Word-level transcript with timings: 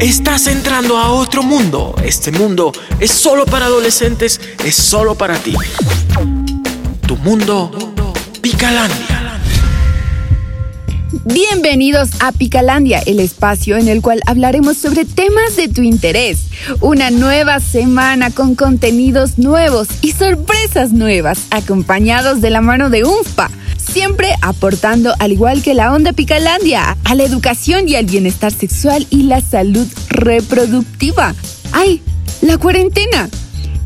Estás 0.00 0.46
entrando 0.46 0.96
a 0.96 1.12
otro 1.12 1.42
mundo. 1.42 1.94
Este 2.02 2.32
mundo 2.32 2.72
es 3.00 3.10
solo 3.10 3.44
para 3.44 3.66
adolescentes, 3.66 4.40
es 4.64 4.74
solo 4.74 5.14
para 5.14 5.36
ti. 5.36 5.52
Tu 7.06 7.16
mundo, 7.18 7.70
Picalandia. 8.40 9.38
Bienvenidos 11.26 12.08
a 12.20 12.32
Picalandia, 12.32 13.00
el 13.00 13.20
espacio 13.20 13.76
en 13.76 13.88
el 13.88 14.00
cual 14.00 14.22
hablaremos 14.24 14.78
sobre 14.78 15.04
temas 15.04 15.56
de 15.56 15.68
tu 15.68 15.82
interés. 15.82 16.46
Una 16.80 17.10
nueva 17.10 17.60
semana 17.60 18.30
con 18.30 18.54
contenidos 18.54 19.36
nuevos 19.36 19.88
y 20.00 20.12
sorpresas 20.12 20.92
nuevas, 20.92 21.40
acompañados 21.50 22.40
de 22.40 22.48
la 22.48 22.62
mano 22.62 22.88
de 22.88 23.04
UNFPA 23.04 23.50
siempre 23.90 24.34
aportando, 24.40 25.14
al 25.18 25.32
igual 25.32 25.62
que 25.62 25.74
la 25.74 25.92
onda 25.92 26.12
Picalandia, 26.12 26.96
a 27.04 27.14
la 27.14 27.24
educación 27.24 27.88
y 27.88 27.96
al 27.96 28.06
bienestar 28.06 28.52
sexual 28.52 29.06
y 29.10 29.24
la 29.24 29.40
salud 29.40 29.86
reproductiva. 30.08 31.34
¡Ay! 31.72 32.00
La 32.40 32.56
cuarentena. 32.56 33.28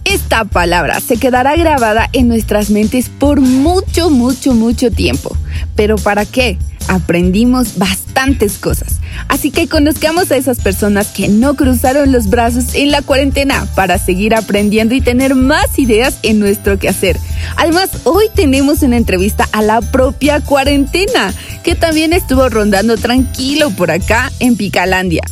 Esta 0.05 0.45
palabra 0.45 1.01
se 1.01 1.17
quedará 1.17 1.57
grabada 1.57 2.11
en 2.13 2.29
nuestras 2.29 2.69
mentes 2.69 3.09
por 3.09 3.41
mucho, 3.41 4.11
mucho, 4.11 4.53
mucho 4.53 4.91
tiempo. 4.91 5.35
¿Pero 5.75 5.97
para 5.97 6.27
qué? 6.27 6.59
aprendimos 6.89 7.79
bastantes 7.79 8.59
cosas. 8.59 9.01
Así 9.29 9.51
que 9.51 9.69
conozcamos 9.69 10.31
a 10.31 10.37
esas 10.37 10.61
personas 10.61 11.09
que 11.09 11.29
no 11.29 11.55
cruzaron 11.55 12.13
los 12.13 12.29
brazos 12.29 12.75
en 12.75 12.91
la 12.91 13.03
cuarentena 13.03 13.67
para 13.75 13.99
seguir 13.99 14.35
aprendiendo 14.35 14.95
y 14.95 15.01
tener 15.01 15.35
más 15.35 15.79
ideas 15.79 16.19
en 16.23 16.39
nuestro 16.39 16.79
quehacer. 16.79 17.19
Además, 17.57 17.91
hoy 18.05 18.27
tenemos 18.35 18.83
una 18.83 18.97
entrevista 18.97 19.49
a 19.53 19.63
la 19.63 19.81
propia 19.81 20.41
cuarentena, 20.41 21.33
que 21.63 21.75
también 21.75 22.13
estuvo 22.13 22.49
rondando 22.49 22.97
tranquilo 22.97 23.71
por 23.71 23.91
acá 23.91 24.33
en 24.41 24.57
Picalandia. 24.57 25.23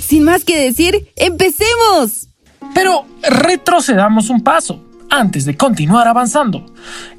Sin 0.00 0.24
más 0.24 0.44
que 0.44 0.58
decir, 0.58 1.12
empecemos. 1.16 2.28
Pero 2.74 3.06
retrocedamos 3.22 4.28
un 4.28 4.42
paso 4.42 4.85
antes 5.10 5.44
de 5.44 5.56
continuar 5.56 6.08
avanzando. 6.08 6.66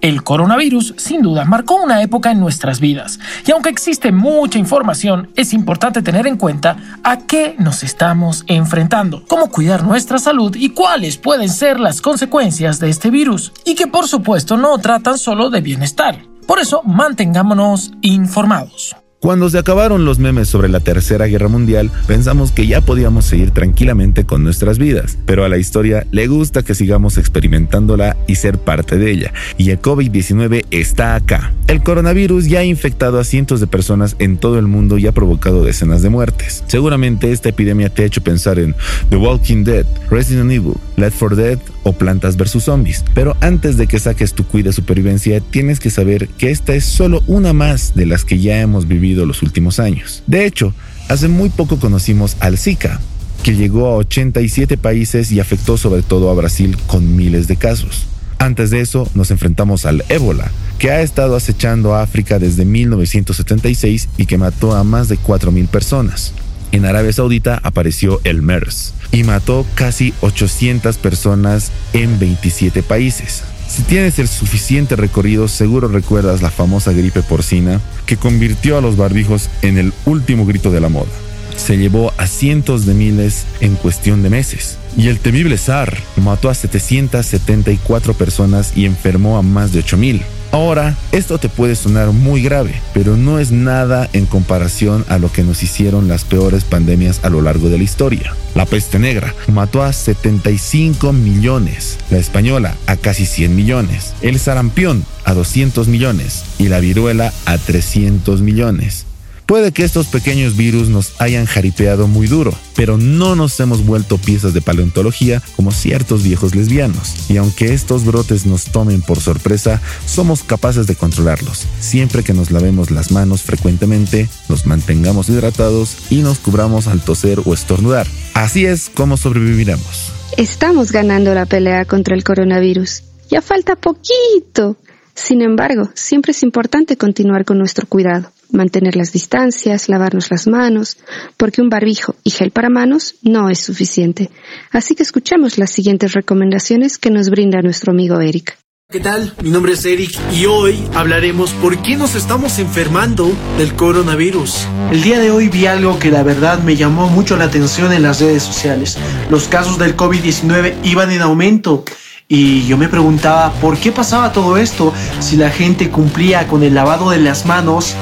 El 0.02 0.24
coronavirus 0.24 0.96
sin 0.98 1.22
duda 1.22 1.46
marcó 1.46 1.76
una 1.76 2.02
época 2.02 2.32
en 2.32 2.40
nuestras 2.40 2.80
vidas 2.80 3.20
y 3.46 3.52
aunque 3.52 3.70
existe 3.70 4.12
mucha 4.12 4.60
información, 4.60 5.30
es 5.36 5.54
importante 5.54 6.02
tener 6.02 6.28
en 6.28 6.38
cuenta 6.38 7.00
a 7.04 7.20
qué 7.20 7.56
nos 7.58 7.84
estamos 7.84 8.44
enfrentando, 8.48 9.24
cómo 9.28 9.50
cuidar 9.50 9.84
nuestra 9.84 10.20
salud 10.20 10.56
y 10.56 10.70
cuáles 10.70 11.18
pueden 11.18 11.50
ser 11.50 11.80
las 11.80 12.02
consecuencias 12.02 12.80
de 12.80 12.90
este 12.90 13.10
virus 13.10 13.54
y 13.66 13.76
que 13.76 13.88
por 13.88 14.08
supuesto 14.08 14.58
no 14.58 14.78
tratan 14.78 15.18
solo 15.18 15.50
de 15.50 15.62
bienestar. 15.62 16.22
Por 16.46 16.60
eso 16.60 16.82
mantengámonos 16.84 17.92
informados. 18.02 18.96
Cuando 19.20 19.50
se 19.50 19.58
acabaron 19.58 20.06
los 20.06 20.20
memes 20.20 20.48
sobre 20.48 20.70
la 20.70 20.80
Tercera 20.80 21.26
Guerra 21.26 21.48
Mundial, 21.48 21.90
pensamos 22.06 22.52
que 22.52 22.68
ya 22.68 22.82
podíamos 22.82 23.26
seguir 23.26 23.50
tranquilamente 23.50 24.26
con 24.26 24.44
nuestras 24.44 24.78
vidas, 24.78 25.18
pero 25.26 25.44
a 25.44 25.50
la 25.50 25.58
historia 25.58 26.06
le 26.12 26.28
gusta 26.28 26.62
que 26.62 26.76
sigamos 26.76 27.18
experimentándola 27.18 28.16
y 28.28 28.36
ser 28.36 28.60
parte 28.60 29.00
de 29.00 29.10
ella, 29.10 29.34
y 29.58 29.72
el 29.72 29.82
COVID-19 29.82 30.66
está 30.70 31.16
acá. 31.16 31.52
El 31.66 31.82
coronavirus 31.82 32.45
ya 32.45 32.60
ha 32.60 32.64
infectado 32.64 33.20
a 33.20 33.23
cientos 33.23 33.60
de 33.60 33.66
personas 33.66 34.16
en 34.20 34.38
todo 34.38 34.60
el 34.60 34.68
mundo 34.68 35.00
y 35.00 35.08
ha 35.08 35.12
provocado 35.12 35.66
decenas 35.66 36.04
de 36.04 36.10
muertes. 36.10 36.64
Seguramente 36.68 37.32
esta 37.32 37.50
epidemia 37.50 37.90
te 37.90 38.04
ha 38.04 38.06
hecho 38.06 38.22
pensar 38.22 38.60
en 38.60 38.76
The 39.10 39.18
Walking 39.18 39.64
Dead, 39.64 39.86
Resident 40.12 40.52
Evil, 40.52 40.76
Left 40.95 41.18
4 41.18 41.36
Dead 41.36 41.60
o 41.84 41.94
Plantas 41.94 42.38
vs. 42.38 42.64
Zombies, 42.64 43.04
pero 43.16 43.36
antes 43.42 43.78
de 43.78 43.88
que 43.88 43.98
saques 43.98 44.34
tu 44.34 44.45
cuida 44.45 44.72
supervivencia, 44.72 45.40
tienes 45.42 45.80
que 45.80 45.90
saber 45.90 46.28
que 46.28 46.52
esta 46.52 46.76
es 46.76 46.86
solo 46.86 47.23
una 47.26 47.54
más 47.54 47.95
de 47.95 48.06
las 48.06 48.23
que 48.23 48.40
ya 48.40 48.62
hemos 48.62 48.88
vivido 48.88 49.07
los 49.16 49.42
últimos 49.44 49.80
años. 49.80 50.24
De 50.28 50.46
hecho, 50.46 50.74
hace 51.08 51.28
muy 51.28 51.50
poco 51.50 51.80
conocimos 51.80 52.38
al 52.40 52.58
Zika, 52.58 53.00
que 53.44 53.56
llegó 53.56 53.88
a 53.88 53.96
87 53.96 54.78
países 54.78 55.32
y 55.32 55.40
afectó 55.40 55.78
sobre 55.78 56.02
todo 56.02 56.30
a 56.30 56.34
Brasil 56.34 56.78
con 56.88 57.16
miles 57.16 57.48
de 57.48 57.56
casos. 57.56 58.08
Antes 58.40 58.70
de 58.70 58.82
eso 58.82 59.10
nos 59.16 59.32
enfrentamos 59.32 59.86
al 59.86 60.04
ébola, 60.10 60.52
que 60.78 60.92
ha 60.92 61.02
estado 61.02 61.36
acechando 61.36 61.96
a 61.96 62.04
África 62.04 62.40
desde 62.40 62.66
1976 62.66 64.10
y 64.17 64.26
que 64.26 64.38
mató 64.38 64.76
a 64.76 64.84
más 64.84 65.08
de 65.08 65.17
4.000 65.17 65.67
personas. 65.67 66.34
En 66.72 66.86
Arabia 66.86 67.14
Saudita 67.14 67.60
apareció 67.64 68.20
el 68.26 68.42
MERS 68.42 68.94
y 69.12 69.23
mató 69.23 69.66
casi 69.76 70.14
800 70.22 70.98
personas 70.98 71.72
en 71.94 72.20
27 72.20 72.84
países. 72.84 73.44
Si 73.67 73.83
tienes 73.83 74.17
el 74.20 74.28
suficiente 74.28 74.95
recorrido, 74.95 75.48
seguro 75.48 75.88
recuerdas 75.88 76.42
la 76.42 76.52
famosa 76.52 76.94
gripe 76.94 77.22
porcina 77.22 77.82
que 78.05 78.17
convirtió 78.17 78.78
a 78.78 78.82
los 78.82 78.95
barbijos 78.95 79.50
en 79.61 79.78
el 79.78 79.94
último 80.05 80.45
grito 80.45 80.72
de 80.72 80.80
la 80.80 80.89
moda. 80.89 81.11
Se 81.58 81.78
llevó 81.78 82.14
a 82.17 82.28
cientos 82.28 82.86
de 82.86 82.94
miles 82.94 83.45
en 83.60 83.76
cuestión 83.76 84.23
de 84.23 84.30
meses. 84.30 84.78
Y 84.95 85.10
el 85.10 85.20
temible 85.20 85.58
SAR 85.58 85.98
mató 86.16 86.50
a 86.50 86.54
774 86.54 88.14
personas 88.14 88.73
y 88.76 88.86
enfermó 88.86 89.38
a 89.38 89.42
más 89.42 89.73
de 89.73 89.80
8000. 89.80 90.22
Ahora, 90.52 90.96
esto 91.12 91.38
te 91.38 91.50
puede 91.50 91.76
sonar 91.76 92.12
muy 92.12 92.42
grave, 92.42 92.82
pero 92.94 93.18
no 93.18 93.40
es 93.40 93.52
nada 93.52 94.10
en 94.14 94.26
comparación 94.26 95.06
a 95.10 95.18
lo 95.18 95.32
que 95.32 95.44
nos 95.44 95.64
hicieron 95.64 96.08
las 96.08 96.24
peores 96.24 96.64
pandemias 96.64 97.20
a 97.24 97.30
lo 97.30 97.42
largo 97.42 97.70
de 97.70 97.78
la 97.78 97.84
historia. 97.84 98.34
La 98.56 98.66
peste 98.66 99.00
negra 99.00 99.34
mató 99.48 99.84
a 99.84 99.94
75 99.94 101.14
millones, 101.14 101.98
la 102.10 102.18
española 102.18 102.76
a 102.88 102.96
casi 102.96 103.26
100 103.26 103.56
millones, 103.56 104.14
el 104.22 104.40
sarampión 104.40 105.06
a 105.26 105.34
200 105.34 105.88
millones 105.88 106.44
y 106.58 106.70
la 106.70 106.80
viruela 106.80 107.34
a 107.46 107.58
300 107.58 108.42
millones. 108.42 109.07
Puede 109.48 109.72
que 109.72 109.86
estos 109.86 110.08
pequeños 110.08 110.58
virus 110.58 110.90
nos 110.90 111.14
hayan 111.22 111.46
jaripeado 111.46 112.10
muy 112.10 112.28
duro, 112.28 112.54
pero 112.76 112.98
no 112.98 113.34
nos 113.38 113.58
hemos 113.62 113.86
vuelto 113.86 114.18
piezas 114.18 114.54
de 114.54 114.60
paleontología 114.60 115.42
como 115.56 115.72
ciertos 115.72 116.24
viejos 116.24 116.54
lesbianos. 116.54 117.30
Y 117.30 117.38
aunque 117.38 117.74
estos 117.74 118.04
brotes 118.04 118.46
nos 118.46 118.66
tomen 118.66 119.02
por 119.02 119.22
sorpresa, 119.22 119.82
somos 120.06 120.44
capaces 120.44 120.86
de 120.86 120.98
controlarlos, 120.98 121.66
siempre 121.80 122.24
que 122.24 122.34
nos 122.34 122.52
lavemos 122.52 122.92
las 122.92 123.14
manos 123.14 123.42
frecuentemente, 123.42 124.28
nos 124.50 124.66
mantengamos 124.66 125.30
hidratados 125.30 125.96
y 126.10 126.18
nos 126.24 126.40
cubramos 126.40 126.88
al 126.88 127.00
toser 127.00 127.40
o 127.46 127.54
estornudar. 127.54 128.06
Así 128.34 128.66
es 128.66 128.92
como 128.94 129.16
sobreviviremos. 129.16 130.12
Estamos 130.36 130.92
ganando 130.92 131.34
la 131.34 131.46
pelea 131.46 131.86
contra 131.86 132.16
el 132.16 132.25
coronavirus. 132.25 133.04
Ya 133.30 133.42
falta 133.42 133.78
poquito. 133.78 134.75
Sin 135.16 135.42
embargo, 135.42 135.90
siempre 135.96 136.31
es 136.31 136.44
importante 136.44 136.98
continuar 136.98 137.46
con 137.46 137.58
nuestro 137.58 137.88
cuidado 137.88 138.30
mantener 138.52 138.96
las 138.96 139.12
distancias, 139.12 139.90
lavarnos 139.90 140.31
las 140.31 140.48
manos, 140.48 140.98
porque 141.38 141.62
un 141.62 141.69
barbijo 141.69 142.16
y 142.24 142.31
gel 142.31 142.52
para 142.52 142.69
manos 142.69 143.16
no 143.22 143.50
es 143.50 143.60
suficiente. 143.60 144.30
Así 144.72 144.96
que 144.96 145.04
escuchemos 145.04 145.58
las 145.58 145.72
siguientes 145.72 146.13
recomendaciones 146.13 146.98
que 146.98 147.10
nos 147.10 147.30
brinda 147.30 147.62
nuestro 147.62 147.92
amigo 147.92 148.19
Eric. 148.19 148.58
¿Qué 148.90 149.02
tal? 149.02 149.34
Mi 149.44 149.50
nombre 149.50 149.74
es 149.74 149.84
Eric 149.84 150.18
y 150.31 150.46
hoy 150.46 150.81
hablaremos 150.96 151.52
por 151.52 151.81
qué 151.81 151.98
nos 151.98 152.16
estamos 152.16 152.58
enfermando 152.58 153.30
del 153.58 153.74
coronavirus. 153.74 154.66
El 154.92 155.04
día 155.04 155.19
de 155.19 155.30
hoy 155.30 155.50
vi 155.50 155.66
algo 155.66 156.00
que 156.00 156.10
la 156.10 156.24
verdad 156.24 156.64
me 156.64 156.78
llamó 156.78 157.10
mucho 157.10 157.36
la 157.36 157.44
atención 157.44 157.92
en 157.92 158.04
las 158.04 158.22
redes 158.22 158.44
sociales. 158.44 158.98
Los 159.30 159.50
casos 159.50 159.78
del 159.78 159.98
COVID-19 159.98 160.75
iban 160.86 161.12
en 161.12 161.22
aumento 161.22 161.84
y 162.30 162.65
yo 162.68 162.77
me 162.77 162.89
preguntaba 162.89 163.54
por 163.54 163.77
qué 163.77 163.92
pasaba 163.92 164.33
todo 164.33 164.57
esto 164.57 164.94
si 165.19 165.38
la 165.38 165.50
gente 165.50 165.89
cumplía 165.89 166.48
con 166.48 166.62
el 166.63 166.75
lavado 166.75 167.10
de 167.10 167.19
las 167.19 167.45
manos 167.45 167.95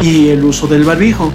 y 0.00 0.28
el 0.28 0.44
uso 0.44 0.66
del 0.68 0.84
barbijo. 0.84 1.32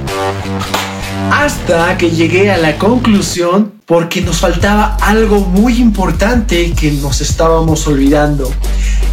Hasta 1.31 1.97
que 1.97 2.11
llegué 2.11 2.51
a 2.51 2.57
la 2.57 2.78
conclusión 2.78 3.73
porque 3.85 4.22
nos 4.22 4.38
faltaba 4.38 4.97
algo 5.01 5.41
muy 5.41 5.78
importante 5.78 6.73
que 6.73 6.91
nos 6.91 7.22
estábamos 7.22 7.88
olvidando. 7.88 8.49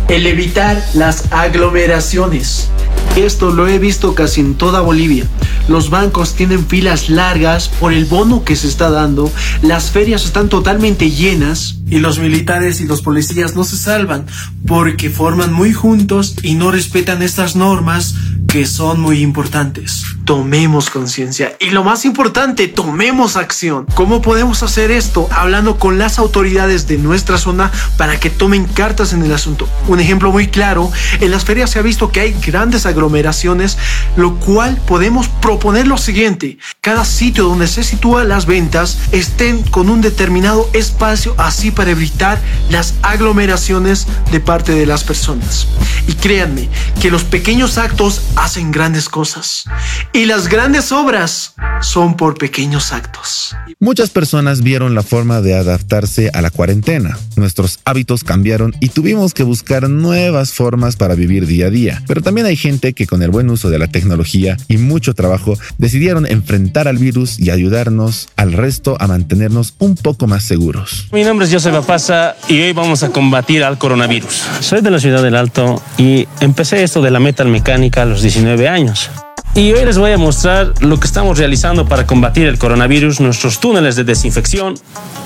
El 0.09 0.27
evitar 0.27 0.81
las 0.95 1.33
aglomeraciones. 1.33 2.71
Esto 3.17 3.51
lo 3.51 3.67
he 3.67 3.79
visto 3.79 4.15
casi 4.15 4.43
en 4.43 4.57
toda 4.57 4.83
Bolivia. 4.83 5.27
Los 5.69 5.89
bancos 5.89 6.35
tienen 6.35 6.67
filas 6.67 7.09
largas 7.09 7.69
por 7.69 7.95
el 7.95 8.05
bono 8.05 8.45
que 8.45 8.57
se 8.57 8.69
está 8.69 8.91
dando, 8.91 9.33
las 9.63 9.91
ferias 9.91 10.27
están 10.27 10.51
totalmente 10.51 11.11
llenas 11.11 11.77
y 11.89 11.99
los 11.99 12.19
militares 12.19 12.81
y 12.81 12.85
los 12.85 13.01
policías 13.01 13.57
no 13.57 13.65
se 13.65 13.79
salvan 13.79 14.27
porque 14.67 15.09
forman 15.09 15.53
muy 15.53 15.73
juntos 15.73 16.37
y 16.43 16.55
no 16.55 16.71
respetan 16.71 17.23
estas 17.23 17.57
normas 17.57 18.15
que 18.57 18.65
son 18.65 19.01
muy 19.01 19.21
importantes. 19.21 20.03
Tomemos 20.25 20.89
conciencia 20.89 21.55
y 21.61 21.73
lo 21.73 21.85
más 21.85 22.07
importante, 22.07 22.69
tomemos 22.69 23.37
acción. 23.37 23.85
¿Cómo 23.93 24.23
podemos 24.23 24.63
hacer 24.63 24.91
esto? 24.91 25.29
Hablando 25.31 25.79
con 25.79 25.99
las 25.99 26.19
autoridades 26.19 26.89
de 26.89 26.97
nuestra 26.97 27.37
zona 27.37 27.71
para 27.99 28.19
que 28.19 28.31
tomen 28.31 28.65
cartas 28.65 29.13
en 29.13 29.23
el 29.23 29.35
asunto. 29.35 29.69
Un 29.89 30.01
ejemplo 30.01 30.33
muy 30.33 30.47
claro, 30.47 30.91
en 31.21 31.33
las 31.33 31.45
ferias 31.45 31.69
se 31.69 31.81
ha 31.81 31.83
visto 31.83 32.11
que 32.11 32.21
hay 32.21 32.33
grandes 32.47 32.87
aglomeraciones, 32.87 33.77
lo 34.17 34.37
cual 34.37 34.81
podemos 34.87 35.29
proponer 35.29 35.87
lo 35.87 35.99
siguiente. 35.99 36.57
Cada 36.81 37.05
sitio 37.05 37.45
donde 37.45 37.69
se 37.69 37.85
sitúan 37.85 38.31
las 38.31 38.47
ventas 38.47 38.97
estén 39.13 39.63
con 39.65 39.91
un 39.91 40.01
determinado 40.01 40.71
espacio 40.73 41.35
así 41.37 41.71
para 41.71 41.91
evitar 41.91 42.41
las 42.71 42.95
aglomeraciones 43.03 44.07
de 44.33 44.41
parte 44.41 44.73
de 44.73 44.87
las 44.87 45.05
personas. 45.05 45.67
Y 46.09 46.15
créanme 46.15 46.71
que 47.03 47.11
los 47.11 47.25
pequeños 47.25 47.77
actos 47.77 48.23
hacen 48.47 48.71
grandes 48.71 49.09
cosas. 49.09 49.65
Y 50.13 50.25
las 50.27 50.47
grandes 50.47 50.93
obras 50.93 51.55
son 51.81 52.17
por 52.17 52.39
pequeños 52.39 52.93
actos. 52.93 53.57
Muchas 53.81 54.11
personas 54.11 54.63
vieron 54.63 54.95
la 54.95 55.03
forma 55.03 55.41
de 55.41 55.55
adaptarse 55.55 56.31
a 56.33 56.41
la 56.41 56.51
cuarentena. 56.51 57.19
Nuestros 57.35 57.81
hábitos 57.85 58.23
cambiaron 58.23 58.73
y 58.79 58.91
tuvimos 58.91 59.35
que 59.35 59.43
buscar 59.43 59.91
nuevas 59.91 60.53
formas 60.53 60.95
para 60.95 61.17
vivir 61.17 61.47
día 61.49 61.67
a 61.67 61.71
día. 61.71 62.03
Pero 62.07 62.23
también 62.23 62.47
hay 62.47 62.55
gente 62.55 62.93
que 62.93 63.09
con 63.09 63.21
el 63.23 63.31
buen 63.31 63.51
uso 63.51 63.69
de 63.69 63.81
la 63.81 63.89
tecnología 63.89 64.57
y 64.69 64.77
mucho 64.77 65.13
trabajo 65.13 65.59
decidieron 65.79 66.25
enfrentar 66.25 66.87
al 66.87 66.99
virus 66.99 67.41
y 67.41 67.51
ayudarnos 67.51 68.29
al 68.37 68.53
resto 68.53 68.97
a 69.01 69.09
mantenernos 69.09 69.75
un 69.79 69.97
poco 69.97 70.29
más 70.29 70.45
seguros. 70.45 71.09
Mi 71.11 71.25
nombre 71.25 71.47
es 71.47 71.53
José 71.53 71.73
Papasa 71.73 72.37
y 72.47 72.61
hoy 72.61 72.73
vamos 72.73 73.03
a 73.03 73.09
combatir 73.09 73.65
al 73.65 73.77
coronavirus. 73.77 74.43
Soy 74.61 74.83
de 74.83 74.91
la 74.93 75.01
ciudad 75.01 75.23
del 75.23 75.35
Alto 75.35 75.83
y 75.99 76.29
empecé 76.41 76.85
esto 76.85 77.03
de 77.03 77.11
la 77.11 77.19
metal 77.19 77.49
mecánica 77.49 78.03
a 78.03 78.05
los 78.05 78.23
19 78.37 78.69
años. 78.69 79.11
Y 79.55 79.73
hoy 79.73 79.87
les 79.87 79.97
voy 79.97 80.13
a 80.13 80.19
mostrar 80.19 80.75
lo 80.83 81.01
que 81.01 81.07
estamos 81.07 81.39
realizando 81.39 81.87
para 81.87 82.07
combatir 82.07 82.47
el 82.47 82.59
coronavirus, 82.59 83.21
nuestros 83.21 83.61
túneles 83.61 83.97
de 83.97 84.05
desinfección 84.05 84.75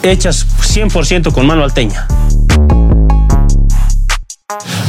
hechas 0.04 0.46
100% 0.46 1.32
con 1.32 1.44
mano 1.44 1.64
alteña. 1.64 2.06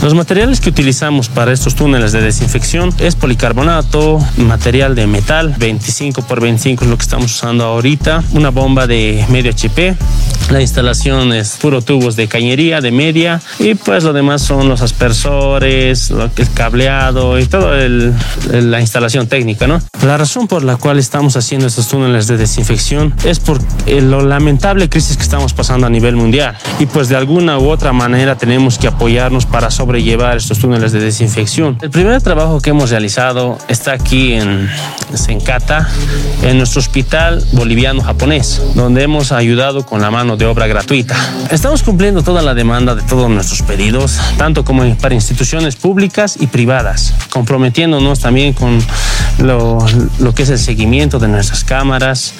Los 0.01 0.15
materiales 0.15 0.59
que 0.59 0.69
utilizamos 0.69 1.29
para 1.29 1.53
estos 1.53 1.75
túneles 1.75 2.11
de 2.11 2.21
desinfección 2.21 2.91
es 2.97 3.15
policarbonato, 3.15 4.19
material 4.37 4.95
de 4.95 5.05
metal, 5.05 5.53
25 5.59 6.23
por 6.23 6.41
25 6.41 6.85
es 6.85 6.89
lo 6.89 6.97
que 6.97 7.03
estamos 7.03 7.31
usando 7.35 7.65
ahorita, 7.65 8.23
una 8.31 8.49
bomba 8.49 8.87
de 8.87 9.23
medio 9.29 9.51
HP, 9.51 9.95
la 10.49 10.59
instalación 10.59 11.31
es 11.31 11.57
puro 11.61 11.81
tubos 11.81 12.15
de 12.15 12.27
cañería 12.27 12.81
de 12.81 12.91
media 12.91 13.39
y 13.59 13.75
pues 13.75 14.03
lo 14.03 14.11
demás 14.11 14.41
son 14.41 14.67
los 14.67 14.81
aspersores, 14.81 16.09
el 16.09 16.51
cableado 16.53 17.39
y 17.39 17.45
toda 17.45 17.77
la 17.87 18.81
instalación 18.81 19.27
técnica, 19.27 19.67
¿no? 19.67 19.79
La 20.03 20.17
razón 20.17 20.47
por 20.47 20.63
la 20.63 20.75
cual 20.75 20.99
estamos 20.99 21.37
haciendo 21.37 21.67
estos 21.67 21.87
túneles 21.87 22.27
de 22.27 22.37
desinfección 22.37 23.13
es 23.23 23.39
por 23.39 23.59
la 23.85 24.21
lamentable 24.23 24.89
crisis 24.89 25.15
que 25.15 25.23
estamos 25.23 25.53
pasando 25.53 25.87
a 25.87 25.89
nivel 25.89 26.15
mundial 26.15 26.57
y 26.79 26.85
pues 26.85 27.07
de 27.07 27.15
alguna 27.15 27.59
u 27.59 27.69
otra 27.69 27.93
manera 27.93 28.37
tenemos 28.37 28.77
que 28.77 28.87
apoyarnos 28.87 29.45
para 29.45 29.69
sobrellevar 29.91 30.37
estos 30.37 30.57
túneles 30.57 30.93
de 30.93 31.01
desinfección. 31.01 31.77
El 31.81 31.89
primer 31.89 32.21
trabajo 32.21 32.61
que 32.61 32.69
hemos 32.69 32.91
realizado 32.91 33.57
está 33.67 33.91
aquí 33.91 34.35
en 34.35 34.69
Sencata, 35.13 35.89
en 36.43 36.57
nuestro 36.59 36.79
hospital 36.79 37.43
boliviano-japonés, 37.51 38.61
donde 38.73 39.03
hemos 39.03 39.33
ayudado 39.33 39.85
con 39.85 39.99
la 39.99 40.09
mano 40.09 40.37
de 40.37 40.45
obra 40.45 40.67
gratuita. 40.67 41.17
Estamos 41.49 41.83
cumpliendo 41.83 42.23
toda 42.23 42.41
la 42.41 42.53
demanda 42.53 42.95
de 42.95 43.01
todos 43.01 43.29
nuestros 43.29 43.63
pedidos, 43.63 44.17
tanto 44.37 44.63
como 44.63 44.95
para 44.95 45.13
instituciones 45.13 45.75
públicas 45.75 46.37
y 46.39 46.47
privadas, 46.47 47.13
comprometiéndonos 47.29 48.21
también 48.21 48.53
con 48.53 48.79
lo, 49.39 49.85
que 50.33 50.43
es 50.43 50.49
el 50.51 50.59
seguimiento 50.59 51.19
de 51.19 51.27
nuestras 51.27 51.65
cámaras 51.65 52.33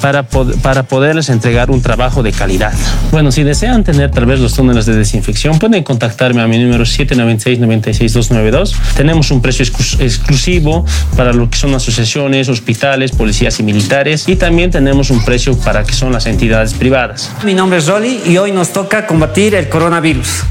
para, 0.00 0.22
para 0.22 0.84
poderles 0.84 1.28
entregar 1.28 1.70
un 1.70 1.82
trabajo 1.82 2.22
de 2.22 2.32
calidad. 2.32 2.72
Bueno, 3.10 3.30
si 3.30 3.42
desean 3.42 3.84
tener 3.84 4.10
tal 4.10 4.24
vez 4.24 4.40
los 4.40 4.54
túneles 4.54 4.86
de 4.86 4.94
desinfección, 4.94 5.58
pueden 5.58 5.82
contactarme 5.82 6.40
a 6.40 6.46
mi 6.46 6.58
número 6.58 6.86
796-96292. 6.98 8.74
Tenemos 8.96 9.30
un 9.30 9.40
precio 9.42 9.64
exclusivo 9.64 10.84
para 11.16 11.32
lo 11.32 11.50
que 11.50 11.56
son 11.56 11.74
asociaciones, 11.74 12.48
hospitales, 12.48 13.12
policías 13.12 13.58
y 13.60 13.62
militares 13.62 14.28
y 14.28 14.36
también 14.36 14.70
tenemos 14.70 15.10
un 15.10 15.24
precio 15.24 15.56
para 15.58 15.84
que 15.84 15.92
son 15.92 16.12
las 16.12 16.26
entidades 16.26 16.74
privadas. 16.74 17.30
Mi 17.44 17.54
nombre 17.54 17.78
es 17.78 17.86
Rolly 17.86 18.22
y 18.26 18.36
hoy 18.38 18.52
nos 18.52 18.72
toca 18.72 19.06
combatir 19.06 19.54
el 19.54 19.68
coronavirus. 19.68 20.44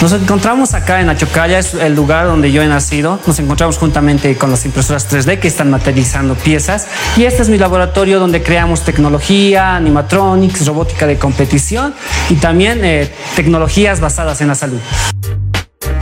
Nos 0.00 0.12
encontramos 0.12 0.74
acá 0.74 1.00
en 1.00 1.08
Achocalla, 1.08 1.58
es 1.58 1.74
el 1.74 1.96
lugar 1.96 2.26
donde 2.26 2.52
yo 2.52 2.62
he 2.62 2.68
nacido. 2.68 3.18
Nos 3.26 3.40
encontramos 3.40 3.78
juntamente 3.78 4.36
con 4.36 4.48
las 4.48 4.64
impresoras 4.64 5.10
3D 5.10 5.40
que 5.40 5.48
están 5.48 5.70
materializando 5.70 6.36
piezas. 6.36 6.86
Y 7.16 7.24
este 7.24 7.42
es 7.42 7.48
mi 7.48 7.58
laboratorio 7.58 8.20
donde 8.20 8.40
creamos 8.40 8.82
tecnología, 8.82 9.74
animatronics, 9.74 10.64
robótica 10.66 11.04
de 11.08 11.18
competición 11.18 11.94
y 12.30 12.36
también 12.36 12.84
eh, 12.84 13.10
tecnologías 13.34 13.98
basadas 13.98 14.40
en 14.40 14.46
la 14.46 14.54
salud. 14.54 14.78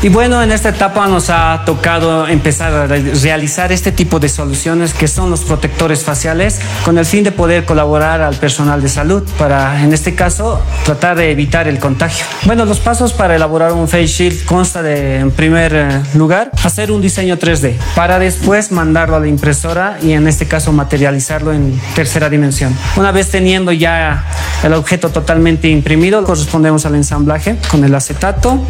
Y 0.02 0.08
bueno, 0.10 0.42
en 0.42 0.52
esta 0.52 0.68
etapa 0.68 1.06
nos 1.08 1.30
ha 1.30 1.62
tocado 1.64 2.28
empezar 2.28 2.72
a 2.72 2.86
realizar 2.86 3.72
este 3.72 3.92
tipo 3.92 4.20
de 4.20 4.28
soluciones 4.28 4.92
que 4.92 5.08
son 5.08 5.30
los 5.30 5.40
protectores 5.40 6.04
faciales 6.04 6.60
con 6.84 6.98
el 6.98 7.06
fin 7.06 7.24
de 7.24 7.32
poder 7.32 7.64
colaborar 7.64 8.20
al 8.20 8.36
personal 8.36 8.82
de 8.82 8.90
salud 8.90 9.24
para, 9.38 9.82
en 9.82 9.92
este 9.94 10.14
caso, 10.14 10.60
tratar 10.84 11.16
de 11.16 11.30
evitar 11.30 11.66
el 11.66 11.78
contagio. 11.78 12.24
Bueno, 12.44 12.66
los 12.66 12.78
pasos 12.78 13.14
para 13.14 13.36
elaborar 13.36 13.72
un 13.72 13.88
face 13.88 14.06
shield 14.06 14.44
consta 14.44 14.82
de, 14.82 15.18
en 15.18 15.30
primer 15.30 15.74
eh, 15.74 15.88
lugar, 16.14 16.52
hacer 16.62 16.92
un 16.92 17.00
diseño 17.00 17.38
3D 17.38 17.74
para 17.94 18.18
después 18.18 18.72
mandarlo 18.72 19.16
a 19.16 19.20
la 19.20 19.28
impresora 19.28 19.98
y 20.02 20.12
en 20.12 20.28
este 20.28 20.46
caso 20.46 20.72
materializarlo 20.72 21.52
en 21.52 21.80
tercera 21.94 22.28
dimensión. 22.28 22.76
Una 22.96 23.12
vez 23.12 23.30
teniendo 23.30 23.72
ya 23.72 24.24
el 24.62 24.74
objeto 24.74 25.08
totalmente 25.08 25.68
imprimido, 25.68 26.22
correspondemos 26.22 26.84
al 26.84 26.96
ensamblaje 26.96 27.56
con 27.70 27.82
el 27.82 27.94
acetato, 27.94 28.60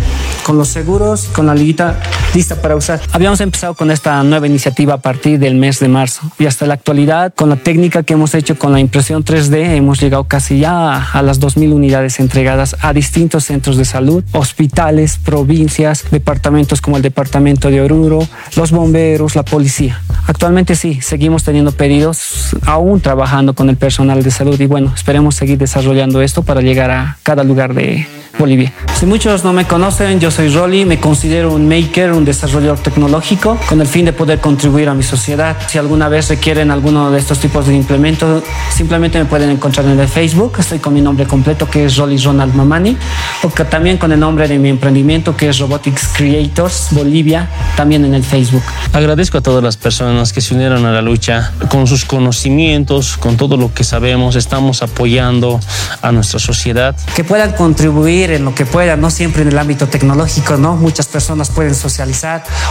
con 0.47 0.57
los 0.59 0.69
seguros, 0.69 1.27
con 1.35 1.47
la 1.47 1.57
liguita 1.57 1.99
lista 2.37 2.57
para 2.57 2.77
usar. 2.77 3.01
Habíamos 3.13 3.41
empezado 3.41 3.75
con 3.75 3.91
esta 3.91 4.23
nueva 4.23 4.47
iniciativa 4.47 4.95
a 4.95 4.99
partir 4.99 5.39
del 5.39 5.55
mes 5.55 5.81
de 5.81 5.89
marzo 5.89 6.21
y 6.39 6.45
hasta 6.45 6.67
la 6.67 6.75
actualidad, 6.75 7.33
con 7.35 7.49
la 7.49 7.57
técnica 7.57 8.03
que 8.03 8.13
hemos 8.13 8.35
hecho 8.35 8.59
con 8.59 8.73
la 8.73 8.79
impresión 8.79 9.25
3D, 9.25 9.75
hemos 9.75 9.99
llegado 10.01 10.25
casi 10.25 10.59
ya 10.59 11.03
a 11.03 11.23
las 11.23 11.41
2.000 11.41 11.73
unidades 11.73 12.21
entregadas 12.21 12.77
a 12.81 12.93
distintos 12.93 13.45
centros 13.45 13.79
de 13.79 13.87
salud, 13.87 14.23
hospitales, 14.33 15.17
provincias, 15.17 16.05
departamentos 16.11 16.83
como 16.83 16.99
el 16.99 17.03
departamento 17.03 17.71
de 17.71 17.81
Oruro, 17.81 18.19
los 18.55 18.71
bomberos, 18.71 19.35
la 19.35 19.43
policía. 19.43 20.03
Actualmente 20.27 20.77
sí, 20.77 21.01
seguimos 21.01 21.43
teniendo 21.43 21.73
pedidos, 21.73 22.55
aún 22.67 23.01
trabajando 23.01 23.55
con 23.55 23.71
el 23.71 23.79
personal 23.79 24.23
de 24.23 24.31
salud 24.31 24.61
y 24.61 24.67
bueno, 24.67 24.93
esperemos 24.95 25.37
seguir 25.37 25.57
desarrollando 25.57 26.21
esto 26.21 26.43
para 26.43 26.61
llegar 26.61 26.91
a 26.91 27.17
cada 27.23 27.45
lugar 27.45 27.73
de 27.73 28.07
Bolivia. 28.39 28.73
Si 28.99 29.07
muchos 29.07 29.45
no 29.45 29.53
me 29.53 29.65
conocen, 29.65 30.21
yo 30.21 30.31
soy 30.31 30.49
Rolly, 30.51 30.85
me 30.85 31.01
considero 31.01 31.53
un 31.53 31.69
maker, 31.69 32.13
un 32.13 32.26
desarrollador 32.27 32.79
tecnológico, 32.81 33.59
con 33.67 33.81
el 33.81 33.87
fin 33.87 34.05
de 34.05 34.13
poder 34.13 34.41
contribuir 34.41 34.89
a 34.89 34.95
mi 34.95 35.03
sociedad. 35.03 35.57
Si 35.69 35.79
alguna 35.79 36.09
vez 36.09 36.29
requieren 36.29 36.71
alguno 36.71 37.11
de 37.11 37.19
estos 37.19 37.39
tipos 37.39 37.67
de 37.67 37.75
implementos, 37.75 38.43
simplemente 38.75 39.19
me 39.19 39.25
pueden 39.25 39.51
encontrar 39.51 39.87
en 39.87 39.99
el 39.99 40.09
Facebook, 40.09 40.55
estoy 40.59 40.79
con 40.79 40.93
mi 40.93 41.01
nombre 41.01 41.27
completo 41.27 41.69
que 41.71 41.87
es 41.87 41.97
Rolly 41.97 42.19
Ronald 42.19 42.55
Mamani, 42.55 42.97
o 43.43 43.49
que 43.49 43.65
también 43.65 43.99
con 43.99 44.13
el 44.13 44.21
nombre 44.21 44.49
de 44.49 44.59
mi 44.59 44.69
emprendimiento 44.69 45.37
que 45.37 45.49
es 45.49 45.59
Robotics 45.59 46.09
Creators 46.17 46.89
Bolivia, 46.91 47.49
también 47.77 48.05
en 48.05 48.15
el 48.15 48.25
Facebook. 48.25 48.63
Agradezco 48.93 49.39
a 49.39 49.41
todas 49.41 49.63
las 49.63 49.77
personas 49.77 50.33
que 50.33 50.41
se 50.41 50.55
unieron 50.55 50.85
a 50.85 50.93
la 50.93 51.03
lucha 51.03 51.53
con 51.71 51.87
sus 51.87 52.05
conocimientos, 52.05 53.17
con 53.17 53.37
todo 53.37 53.57
lo 53.57 53.73
que 53.73 53.85
sabemos, 53.85 54.37
estamos 54.37 54.83
apoyando 54.83 55.61
a 56.03 56.13
nuestra 56.13 56.39
sociedad. 56.39 56.97
Que 57.15 57.25
puedan 57.25 57.53
contribuir 57.53 58.31
en 58.33 58.45
lo 58.45 58.55
que 58.55 58.67
pueda, 58.67 58.97
no 58.97 59.11
siempre 59.11 59.43
en 59.43 59.49
el 59.49 59.59
ámbito 59.59 59.87
tecnológico, 59.87 60.57
¿no? 60.57 60.77
Muchas 60.77 61.07
personas 61.07 61.51
pueden 61.51 61.75
socializar 61.75 62.06